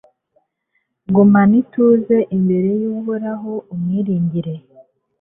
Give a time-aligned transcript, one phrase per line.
[1.13, 4.53] gumana ituze imbere y'uhoraho, umwiringire